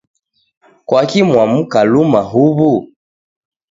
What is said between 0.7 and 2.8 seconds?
Kwaki mwamuka luma huw'u?